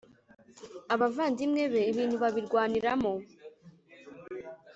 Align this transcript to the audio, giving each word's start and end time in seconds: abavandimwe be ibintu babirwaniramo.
abavandimwe 0.93 1.63
be 1.71 1.81
ibintu 1.91 2.15
babirwaniramo. 2.23 3.13